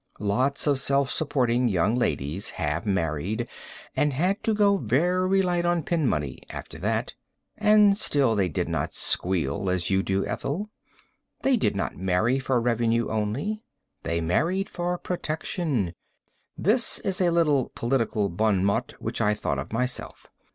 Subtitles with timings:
[0.19, 3.47] Lots of self supporting young ladies have married
[3.95, 7.13] and had to go very light on pin money after that,
[7.55, 10.71] and still they did not squeal, as you, dear Ethel.
[11.43, 13.61] They did not marry for revenue only.
[14.01, 15.93] They married for protection.
[16.57, 20.25] (This is a little political bon mot which I thought of myself.